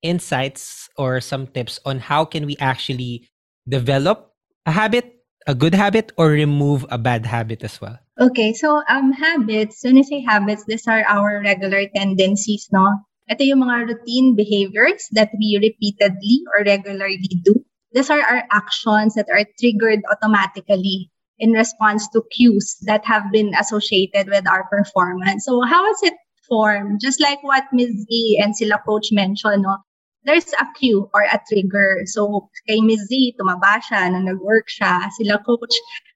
[0.00, 3.28] insights or some tips on how can we actually
[3.68, 4.32] develop
[4.64, 5.13] a habit
[5.46, 7.98] a good habit or remove a bad habit as well?
[8.20, 13.04] Okay, so um, habits, when I say habits, these are our regular tendencies, no?
[13.28, 17.64] Ito yung mga routine behaviors that we repeatedly or regularly do.
[17.92, 23.54] These are our actions that are triggered automatically in response to cues that have been
[23.58, 25.44] associated with our performance.
[25.46, 26.14] So how is it
[26.48, 27.00] formed?
[27.00, 28.06] Just like what Ms.
[28.10, 29.78] E and sila coach mentioned, no?
[30.24, 32.02] There's a cue or a trigger.
[32.06, 33.06] So, kay Ms.
[33.08, 35.08] Z, tumaba siya, na nag-work siya.
[35.16, 35.74] Sila coach,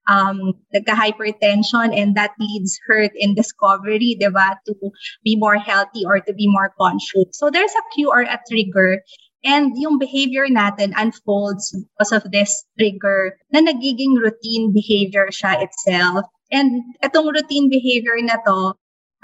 [0.08, 4.74] um, nagka-hypertension and that leads her in discovery, di ba, to
[5.24, 7.36] be more healthy or to be more conscious.
[7.36, 9.04] So, there's a cue or a trigger
[9.44, 16.26] and yung behavior natin unfolds because of this trigger na nagiging routine behavior siya itself.
[16.50, 18.74] And itong routine behavior na to,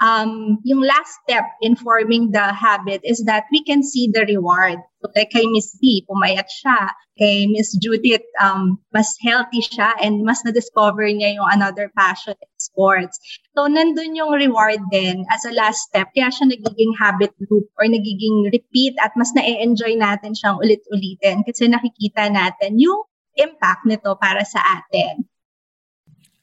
[0.01, 4.79] um, yung last step in forming the habit is that we can see the reward.
[5.01, 6.91] So like kay Miss B, pumayat siya.
[7.15, 12.51] Kay Miss Judith, um, mas healthy siya and mas na-discover niya yung another passion in
[12.59, 13.15] sports.
[13.55, 16.11] So nandun yung reward din as a last step.
[16.11, 21.71] Kaya siya nagiging habit loop or nagiging repeat at mas na-enjoy natin siyang ulit-ulitin kasi
[21.71, 23.07] nakikita natin yung
[23.39, 25.23] impact nito para sa atin.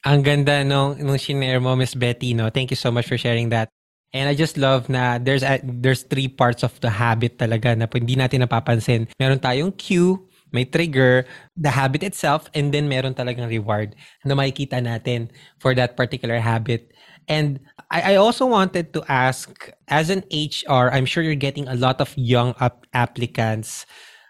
[0.03, 2.51] Ang ganda nung, nung shinare mo, Miss Betty, no?
[2.51, 3.71] Thank you so much for sharing that.
[4.11, 7.87] And I just love na there's a, there's three parts of the habit talaga na
[7.87, 9.07] hindi natin napapansin.
[9.17, 10.19] Meron tayong cue,
[10.51, 13.95] may trigger, the habit itself, and then meron talagang reward
[14.27, 16.91] na makikita natin for that particular habit.
[17.31, 21.79] And I, I also wanted to ask, as an HR, I'm sure you're getting a
[21.79, 23.87] lot of young up applicants,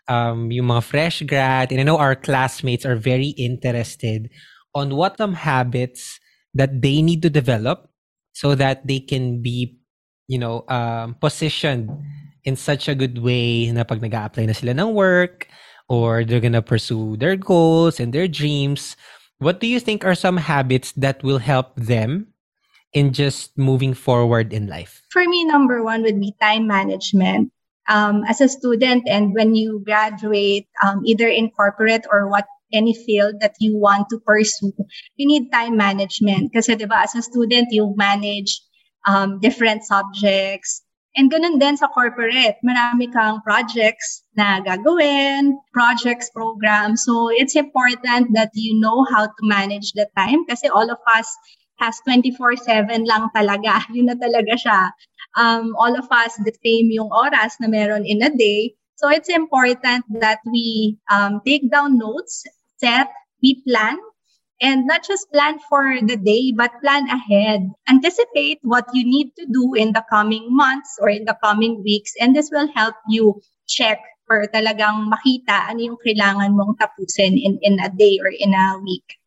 [0.08, 4.30] um, yung mga fresh grad, and I know our classmates are very interested
[4.74, 6.20] on what some habits
[6.54, 7.90] that they need to develop
[8.34, 9.78] so that they can be,
[10.28, 11.90] you know, um, positioned
[12.44, 15.48] in such a good way na pag nag apply na sila ng work
[15.88, 18.96] or they're gonna pursue their goals and their dreams.
[19.40, 22.34] What do you think are some habits that will help them
[22.94, 25.02] in just moving forward in life?
[25.12, 27.52] For me, number one would be time management.
[27.90, 32.94] Um, as a student and when you graduate, um, either in corporate or what any
[32.94, 34.74] field that you want to pursue,
[35.16, 36.52] you need time management.
[36.54, 38.60] Kasi diba, as a student, you manage
[39.08, 40.82] um, different subjects.
[41.14, 42.58] And ganun din sa corporate.
[42.66, 47.06] Marami kang projects na gagawin, projects, programs.
[47.06, 51.30] So it's important that you know how to manage the time kasi all of us
[51.78, 53.86] has 24-7 lang talaga.
[53.94, 54.82] Yun na talaga siya.
[55.38, 58.74] Um, all of us, the same yung oras na meron in a day.
[58.98, 62.46] So it's important that we um, take down notes
[62.78, 63.08] set,
[63.42, 63.98] we plan,
[64.62, 67.68] and not just plan for the day, but plan ahead.
[67.90, 72.14] Anticipate what you need to do in the coming months or in the coming weeks,
[72.20, 74.00] and this will help you check
[74.32, 78.80] or talagang makita ano yung kailangan mong tapusin in, in a day or in a
[78.80, 79.20] week.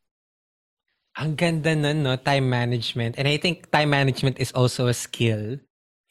[1.17, 2.17] Ang ganda nun, no?
[2.21, 3.17] Time management.
[3.17, 5.57] And I think time management is also a skill.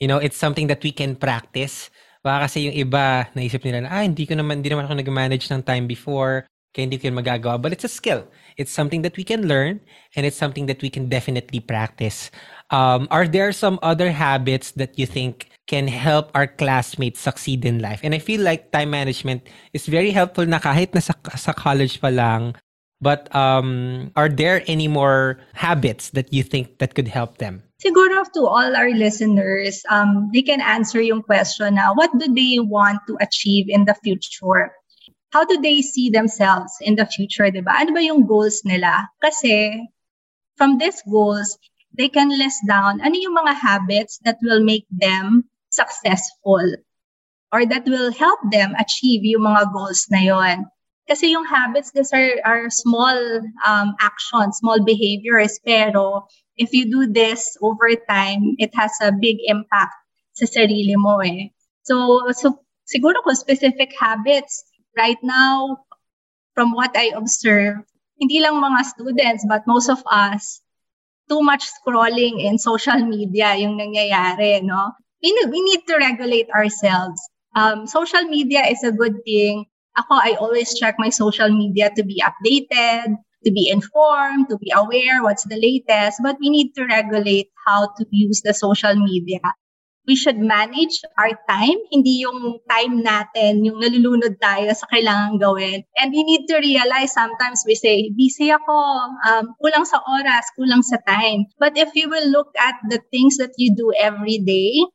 [0.01, 1.93] You know, it's something that we can practice.
[2.25, 5.45] Baka kasi yung iba, naisip nila na, ah, hindi ko naman, hindi naman ako nag-manage
[5.53, 6.49] ng time before.
[6.75, 7.55] Kaya hindi ko yun magagawa.
[7.55, 8.27] But it's a skill.
[8.59, 9.79] It's something that we can learn
[10.11, 12.29] and it's something that we can definitely practice.
[12.69, 17.79] Um, are there some other habits that you think can help our classmates succeed in
[17.79, 18.03] life?
[18.03, 22.01] And I feel like time management is very helpful na kahit na sa, sa college
[22.03, 22.59] pa lang.
[22.99, 27.63] But um, are there any more habits that you think that could help them?
[27.79, 32.59] Siguro to all our listeners, um, they can answer yung question now, what do they
[32.59, 34.71] want to achieve in the future?
[35.35, 37.83] How do they see themselves in the future, di ba?
[37.83, 39.11] Ano ba yung goals nila?
[39.19, 39.83] Kasi
[40.55, 41.59] from these goals,
[41.91, 46.63] they can list down ano yung mga habits that will make them successful
[47.51, 50.71] or that will help them achieve yung mga goals na yon.
[51.03, 53.19] Kasi yung habits, these are, are small
[53.67, 59.43] um, actions, small behaviors, pero if you do this over time, it has a big
[59.51, 59.93] impact
[60.39, 61.51] sa sarili mo eh.
[61.83, 64.63] So, so siguro kung specific habits,
[64.97, 65.85] right now,
[66.55, 67.83] from what I observe,
[68.19, 70.61] hindi lang mga students, but most of us,
[71.27, 74.93] too much scrolling in social media yung nangyayari, no?
[75.23, 77.17] We we need to regulate ourselves.
[77.57, 79.65] Um, social media is a good thing.
[79.97, 84.69] Ako, I always check my social media to be updated, to be informed, to be
[84.75, 89.39] aware what's the latest, but we need to regulate how to use the social media
[90.07, 95.81] we should manage our time, hindi yung time natin, yung nalulunod tayo sa kailangan gawin.
[95.97, 98.77] And we need to realize sometimes we say, busy ako,
[99.25, 101.49] um, kulang sa oras, kulang sa time.
[101.57, 104.85] But if you will look at the things that you do every day,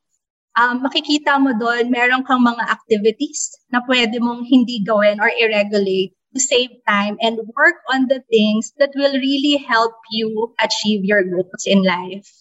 [0.55, 6.15] um, makikita mo doon, meron kang mga activities na pwede mong hindi gawin or irregulate
[6.31, 11.23] to save time and work on the things that will really help you achieve your
[11.27, 12.40] goals in life.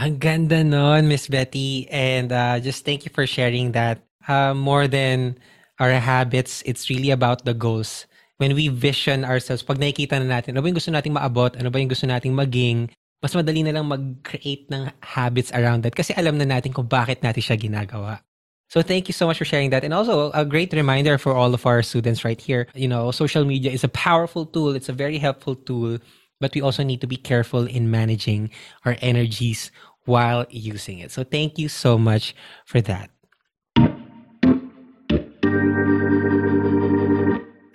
[0.00, 1.84] Ang ganda nun, Miss Betty.
[1.92, 4.00] And uh, just thank you for sharing that.
[4.24, 5.36] Uh, more than
[5.76, 8.08] our habits, it's really about the goals.
[8.40, 11.68] When we vision ourselves, pag nakikita na natin, ano ba yung gusto nating maabot, ano
[11.68, 12.88] ba yung gusto nating maging,
[13.20, 17.20] mas madali na lang mag-create ng habits around that kasi alam na natin kung bakit
[17.20, 18.24] natin siya ginagawa.
[18.72, 19.84] So thank you so much for sharing that.
[19.84, 22.72] And also a great reminder for all of our students right here.
[22.72, 24.72] You know, social media is a powerful tool.
[24.72, 26.00] It's a very helpful tool,
[26.40, 28.48] but we also need to be careful in managing
[28.88, 29.68] our energies
[30.10, 31.14] while using it.
[31.14, 32.34] So thank you so much
[32.66, 33.14] for that.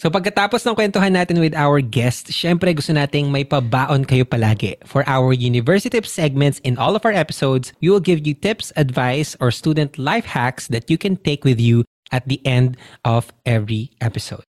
[0.06, 4.78] So pagkatapos ng kwentuhan natin with our guest, syempre gusto nating may pabaon kayo palagi.
[4.86, 8.70] For our University Tips segments in all of our episodes, we will give you tips,
[8.78, 13.34] advice, or student life hacks that you can take with you at the end of
[13.50, 14.46] every episode.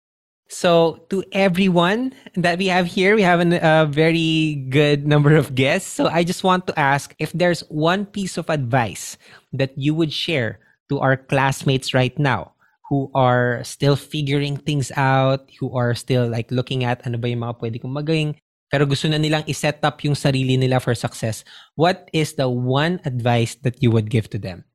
[0.47, 5.55] So to everyone that we have here, we have an- a very good number of
[5.57, 5.89] guests.
[5.89, 9.17] So I just want to ask if there's one piece of advice
[9.53, 12.53] that you would share to our classmates right now
[12.89, 17.41] who are still figuring things out, who are still like looking at ano ba yung
[17.41, 18.29] mga pwede kong magawin,
[18.69, 21.41] pero gusto na nilang iset up yung sarili nila for success.
[21.73, 24.65] What is the one advice that you would give to them?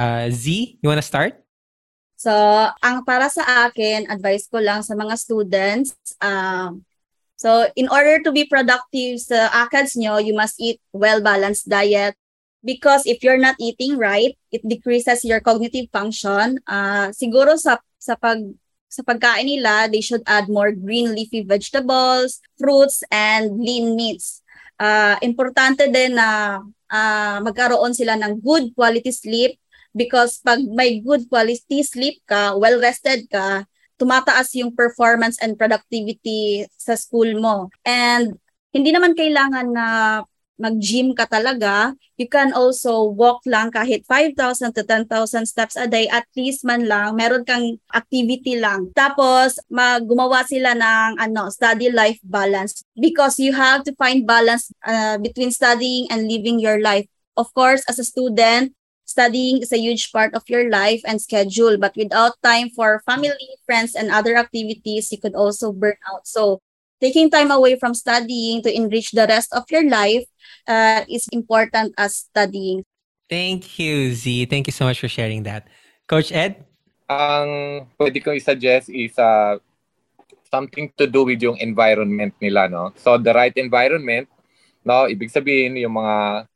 [0.00, 1.39] Uh, Z, you wanna start?
[2.20, 2.32] So,
[2.84, 6.84] ang para sa akin, advice ko lang sa mga students, um,
[7.32, 12.12] so in order to be productive sa ACADS nyo, you must eat well-balanced diet,
[12.60, 16.60] because if you're not eating right, it decreases your cognitive function.
[16.68, 18.36] Uh, siguro sa sa pag
[18.90, 24.44] sa pagkain nila, they should add more green leafy vegetables, fruits, and lean meats.
[24.76, 29.59] Uh, importante din na uh, magkaroon sila ng good quality sleep
[29.94, 33.66] because pag may good quality sleep ka, well-rested ka,
[34.00, 37.68] tumataas yung performance and productivity sa school mo.
[37.84, 38.40] And
[38.72, 39.86] hindi naman kailangan na
[40.60, 46.04] mag-gym ka talaga, you can also walk lang kahit 5,000 to 10,000 steps a day,
[46.12, 48.92] at least man lang, meron kang activity lang.
[48.92, 55.16] Tapos, maggumawa sila ng ano, study life balance because you have to find balance uh,
[55.16, 57.08] between studying and living your life.
[57.40, 58.76] Of course, as a student,
[59.10, 63.58] studying is a huge part of your life and schedule, but without time for family,
[63.66, 66.30] friends, and other activities, you could also burn out.
[66.30, 66.62] So,
[67.02, 70.24] taking time away from studying to enrich the rest of your life
[70.70, 72.86] uh, is important as studying.
[73.26, 74.46] Thank you, Z.
[74.46, 75.66] Thank you so much for sharing that.
[76.06, 76.62] Coach Ed?
[77.10, 79.58] Ang pwede kong i-suggest is uh,
[80.50, 82.94] something to do with yung environment nila, no?
[82.98, 84.26] So, the right environment,
[84.86, 85.06] no?
[85.06, 86.46] Ibig sabihin, yung mga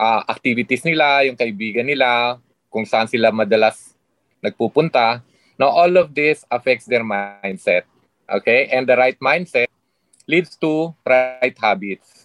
[0.00, 2.40] uh, activities nila, yung kaibigan nila,
[2.72, 3.92] kung saan sila madalas
[4.40, 5.20] nagpupunta,
[5.60, 5.68] no?
[5.68, 7.84] All of this affects their mindset.
[8.24, 8.72] Okay?
[8.72, 9.68] And the right mindset
[10.24, 12.24] leads to right habits.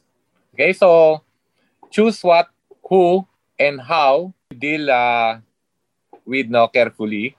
[0.56, 0.72] Okay?
[0.72, 1.20] So,
[1.92, 2.48] choose what,
[2.88, 3.28] who,
[3.60, 5.44] and how deal uh,
[6.24, 7.36] with no carefully.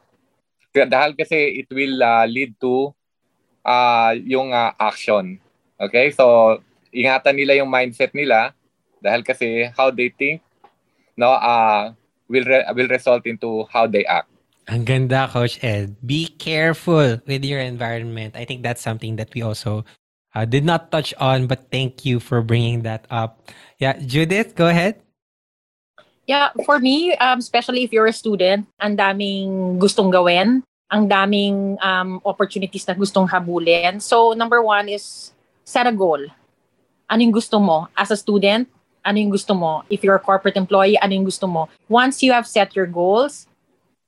[0.76, 2.92] Dahil kasi it will uh, lead to
[3.64, 5.40] uh, yung uh, action.
[5.80, 6.12] Okay?
[6.12, 6.58] So,
[6.92, 8.52] ingatan nila yung mindset nila
[9.06, 10.42] dahil kasi how they think
[11.14, 11.94] no uh,
[12.26, 14.28] will re- will result into how they act.
[14.66, 15.94] Ang ganda, Coach Ed.
[16.02, 18.34] Be careful with your environment.
[18.34, 19.86] I think that's something that we also
[20.34, 23.46] uh, did not touch on, but thank you for bringing that up.
[23.78, 24.98] Yeah, Judith, go ahead.
[26.26, 31.78] Yeah, for me, um, especially if you're a student, ang daming gustong gawin, ang daming
[31.78, 34.02] um, opportunities na gustong habulin.
[34.02, 35.30] So, number one is
[35.62, 36.26] set a goal.
[37.06, 38.66] Ano yung gusto mo as a student?
[39.06, 39.86] Ano yung gusto mo?
[39.86, 41.70] If you're a corporate employee, ano yung gusto mo?
[41.86, 43.46] Once you have set your goals,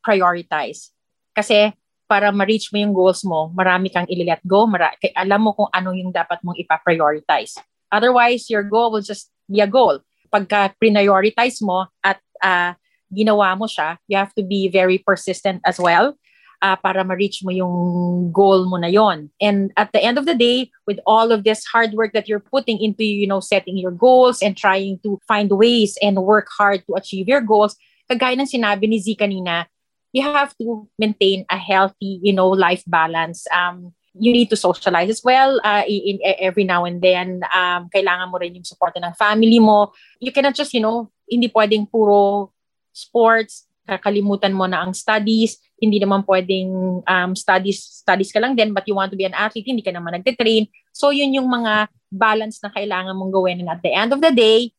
[0.02, 0.90] prioritize.
[1.38, 1.70] Kasi
[2.10, 5.94] para ma-reach mo yung goals mo, marami kang i-let go, mara- alam mo kung ano
[5.94, 7.62] yung dapat mong ipa-prioritize.
[7.94, 10.02] Otherwise, your goal will just be a goal.
[10.34, 12.74] Pagka prioritize mo at uh,
[13.08, 16.18] ginawa mo siya, you have to be very persistent as well
[16.62, 19.30] uh, para ma-reach mo yung goal mo na yon.
[19.40, 22.42] And at the end of the day, with all of this hard work that you're
[22.42, 26.84] putting into, you know, setting your goals and trying to find ways and work hard
[26.86, 27.76] to achieve your goals,
[28.10, 29.66] kagaya ng sinabi ni Z kanina,
[30.12, 33.44] you have to maintain a healthy, you know, life balance.
[33.52, 37.44] Um, you need to socialize as well uh, in, in every now and then.
[37.54, 39.92] Um, kailangan mo rin yung support ng family mo.
[40.18, 42.50] You cannot just, you know, hindi pwedeng puro
[42.90, 45.60] sports, kakalimutan mo na ang studies.
[45.78, 49.34] Hindi naman pwedeng um, studies, studies ka lang din, but you want to be an
[49.34, 50.66] athlete, hindi ka naman nagtitrain.
[50.90, 53.62] So, yun yung mga balance na kailangan mong gawin.
[53.62, 54.74] And at the end of the day,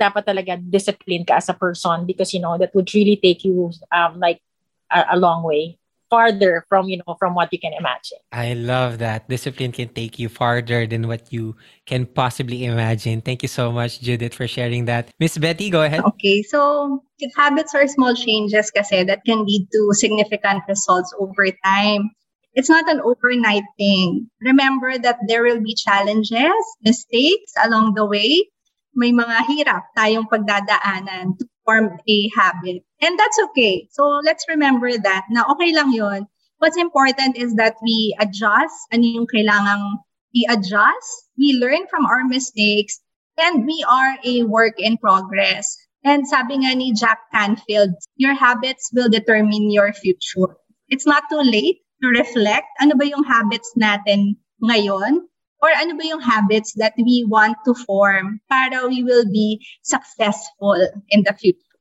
[0.00, 3.70] dapat talaga discipline ka as a person because, you know, that would really take you
[3.94, 4.42] um, like
[4.90, 5.78] a, a long way
[6.12, 8.20] farther from you know from what you can imagine.
[8.36, 9.32] I love that.
[9.32, 11.56] Discipline can take you farther than what you
[11.88, 13.24] can possibly imagine.
[13.24, 15.08] Thank you so much, Judith, for sharing that.
[15.16, 16.04] Miss Betty, go ahead.
[16.04, 17.00] Okay, so
[17.32, 22.12] habits are small changes kasi that can lead to significant results over time.
[22.52, 24.28] It's not an overnight thing.
[24.44, 28.52] Remember that there will be challenges, mistakes along the way.
[28.92, 32.82] May mga hirap tayong pagdadaanan to form a habit.
[33.00, 33.88] And that's okay.
[33.92, 36.26] So let's remember that na okay lang yon.
[36.58, 39.98] What's important is that we adjust ano yung kailangang
[40.34, 41.10] i-adjust.
[41.36, 43.00] We learn from our mistakes
[43.36, 45.76] and we are a work in progress.
[46.04, 50.58] And sabi nga ni Jack Canfield, your habits will determine your future.
[50.88, 55.30] It's not too late to reflect ano ba yung habits natin ngayon
[55.62, 60.74] or ano ba yung habits that we want to form para we will be successful
[61.14, 61.72] in the future.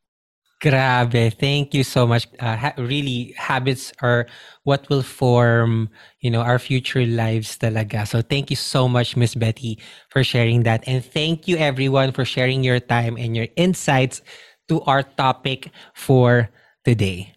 [0.62, 1.34] Grabe.
[1.34, 2.30] Thank you so much.
[2.38, 4.28] Uh, ha- really, habits are
[4.62, 5.90] what will form,
[6.22, 8.06] you know, our future lives talaga.
[8.06, 9.82] So thank you so much, Miss Betty,
[10.14, 10.86] for sharing that.
[10.86, 14.22] And thank you everyone for sharing your time and your insights
[14.70, 16.54] to our topic for
[16.86, 17.34] today.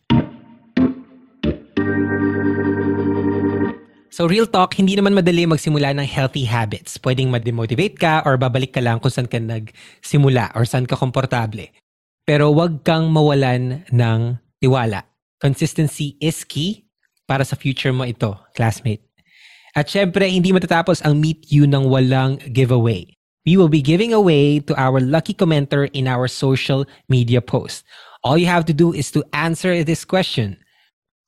[4.15, 7.03] So real talk, hindi naman madali magsimula ng healthy habits.
[7.03, 11.75] Pwedeng ma-demotivate ka or babalik ka lang kung saan ka nagsimula or saan ka komportable.
[12.23, 15.03] Pero wag kang mawalan ng tiwala.
[15.43, 16.87] Consistency is key
[17.27, 19.03] para sa future mo ito, classmate.
[19.75, 23.11] At syempre, hindi matatapos ang Meet You ng walang giveaway.
[23.43, 27.83] We will be giving away to our lucky commenter in our social media post.
[28.23, 30.63] All you have to do is to answer this question.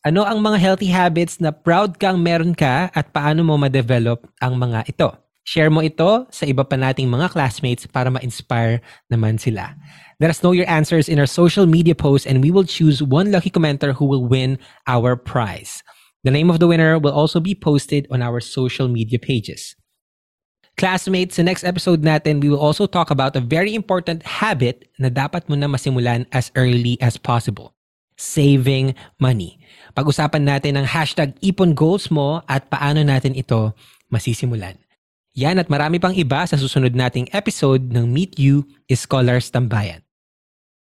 [0.07, 4.54] Ano ang mga healthy habits na proud kang meron ka at paano mo ma-develop ang
[4.54, 5.11] mga ito?
[5.42, 8.78] Share mo ito sa iba pa nating mga classmates para ma-inspire
[9.11, 9.74] naman sila.
[10.22, 13.34] Let us know your answers in our social media posts and we will choose one
[13.34, 15.82] lucky commenter who will win our prize.
[16.22, 19.74] The name of the winner will also be posted on our social media pages.
[20.78, 25.11] Classmates, sa next episode natin, we will also talk about a very important habit na
[25.11, 27.74] dapat mo na masimulan as early as possible.
[28.14, 29.59] Saving money.
[29.97, 33.72] Pag-usapan natin ang hashtag ipon goals mo at paano natin ito
[34.12, 34.76] masisimulan.
[35.32, 40.05] Yan at marami pang iba sa susunod nating episode ng Meet You Scholars Tambayan.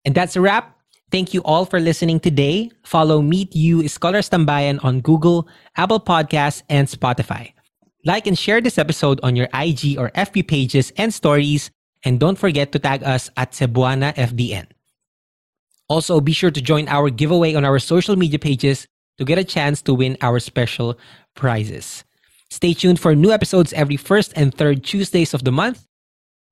[0.04, 0.76] And that's a wrap.
[1.08, 2.68] Thank you all for listening today.
[2.84, 5.48] Follow Meet You Scholars Tambayan on Google,
[5.80, 7.56] Apple Podcasts, and Spotify.
[8.04, 11.72] Like and share this episode on your IG or FB pages and stories.
[12.04, 14.68] And don't forget to tag us at Cebuana FDN.
[15.88, 18.84] Also, be sure to join our giveaway on our social media pages
[19.18, 20.98] to get a chance to win our special
[21.34, 22.04] prizes.
[22.50, 25.86] Stay tuned for new episodes every first and third Tuesdays of the month.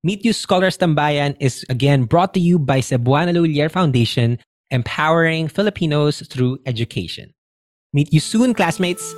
[0.03, 4.37] Meet You Scholars Tambayan is again brought to you by Cebuana Lulier Foundation,
[4.69, 7.33] empowering Filipinos through education.
[7.93, 9.15] Meet you soon, classmates.